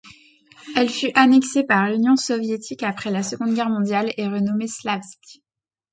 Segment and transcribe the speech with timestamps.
[0.75, 5.43] Elle fut annexée par l'Union soviétique après la Seconde Guerre mondiale et renommée Slavsk.